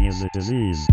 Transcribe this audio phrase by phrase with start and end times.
[0.00, 0.88] body and the disease.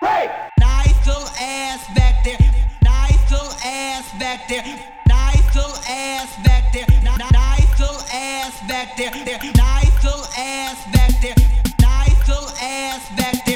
[0.00, 0.48] Hey!
[0.58, 2.38] Nice little ass back there.
[2.82, 4.64] Nice little ass back there.
[5.08, 6.86] Nice little ass back there.
[7.02, 9.10] Nice little ass back there.
[9.56, 11.34] Nice little ass back there.
[11.80, 13.49] Nice little ass back there.